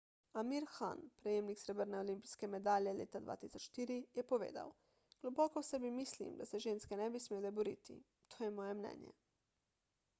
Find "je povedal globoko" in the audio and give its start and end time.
4.19-5.63